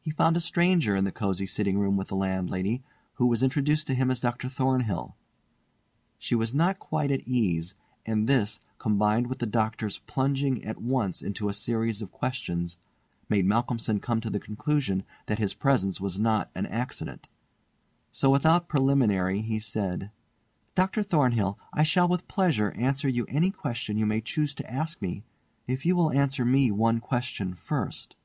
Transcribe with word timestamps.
He 0.00 0.10
found 0.10 0.36
a 0.36 0.40
stranger 0.40 0.96
in 0.96 1.04
the 1.04 1.12
cosy 1.12 1.46
sitting 1.46 1.78
room 1.78 1.96
with 1.96 2.08
the 2.08 2.16
landlady, 2.16 2.82
who 3.12 3.26
was 3.28 3.40
introduced 3.40 3.86
to 3.86 3.94
him 3.94 4.10
as 4.10 4.18
Dr. 4.18 4.48
Thornhill. 4.48 5.14
She 6.18 6.34
was 6.34 6.52
not 6.52 6.80
quite 6.80 7.12
at 7.12 7.20
ease, 7.20 7.76
and 8.04 8.28
this, 8.28 8.58
combined 8.78 9.28
with 9.28 9.38
the 9.38 9.46
doctor's 9.46 9.98
plunging 10.08 10.64
at 10.64 10.82
once 10.82 11.22
into 11.22 11.48
a 11.48 11.52
series 11.54 12.02
of 12.02 12.10
questions, 12.10 12.76
made 13.28 13.46
Malcolmson 13.46 14.00
come 14.00 14.20
to 14.22 14.28
the 14.28 14.40
conclusion 14.40 15.04
that 15.26 15.38
his 15.38 15.54
presence 15.54 16.00
was 16.00 16.18
not 16.18 16.50
an 16.56 16.66
accident, 16.66 17.28
so 18.10 18.30
without 18.30 18.66
preliminary 18.66 19.40
he 19.40 19.60
said: 19.60 20.10
"Dr. 20.74 21.04
Thornhill, 21.04 21.60
I 21.72 21.84
shall 21.84 22.08
with 22.08 22.26
pleasure 22.26 22.72
answer 22.72 23.08
you 23.08 23.24
any 23.28 23.52
question 23.52 23.98
you 23.98 24.04
may 24.06 24.20
choose 24.20 24.52
to 24.56 24.68
ask 24.68 25.00
me 25.00 25.22
if 25.68 25.86
you 25.86 25.94
will 25.94 26.10
answer 26.10 26.44
me 26.44 26.72
one 26.72 26.98
question 26.98 27.54
first." 27.54 28.16